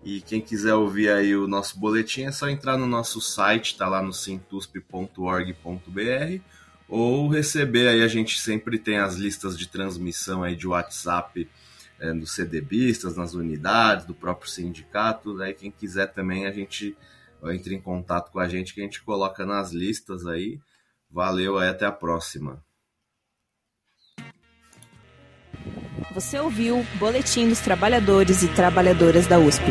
E 0.06 0.22
quem 0.22 0.40
quiser 0.40 0.76
ouvir 0.76 1.10
aí 1.10 1.36
o 1.36 1.48
nosso 1.48 1.80
boletim 1.80 2.26
é 2.26 2.32
só 2.32 2.48
entrar 2.48 2.78
no 2.78 2.86
nosso 2.86 3.20
site, 3.20 3.76
tá 3.76 3.90
lá 3.90 4.04
no 4.04 4.14
sintusp.org.br 4.14 6.42
ou 6.88 7.28
receber 7.28 7.88
aí 7.88 8.04
a 8.04 8.08
gente 8.08 8.40
sempre 8.40 8.78
tem 8.78 9.00
as 9.00 9.16
listas 9.16 9.58
de 9.58 9.68
transmissão 9.68 10.44
aí 10.44 10.56
de 10.56 10.68
WhatsApp 10.68 11.50
é, 12.00 12.14
dos 12.14 12.34
CDBistas, 12.34 13.18
nas 13.18 13.34
unidades, 13.34 14.06
do 14.06 14.14
próprio 14.14 14.50
sindicato, 14.50 15.42
aí 15.42 15.54
quem 15.54 15.72
quiser 15.72 16.14
também 16.14 16.46
a 16.46 16.52
gente 16.52 16.96
entre 17.44 17.76
em 17.76 17.82
contato 17.82 18.32
com 18.32 18.40
a 18.40 18.48
gente 18.48 18.74
que 18.74 18.82
a 18.82 18.84
gente 18.84 19.04
coloca 19.04 19.46
nas 19.46 19.72
listas 19.72 20.26
aí. 20.26 20.60
Valeu, 21.12 21.58
aí 21.58 21.70
até 21.70 21.86
a 21.86 21.92
próxima. 21.92 22.64
Você 26.14 26.40
ouviu 26.40 26.86
Boletim 26.96 27.50
dos 27.50 27.60
Trabalhadores 27.60 28.44
e 28.44 28.48
Trabalhadoras 28.48 29.28
da 29.28 29.38
USP. 29.38 29.64